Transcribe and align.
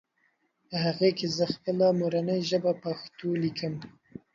په 0.67 0.75
هغې 0.85 1.09
کې 1.17 1.27
زهٔ 1.37 1.47
خپله 1.55 1.87
مورنۍ 1.99 2.39
ژبه 2.49 2.71
پښتو 2.83 3.27
ليکم 3.41 3.73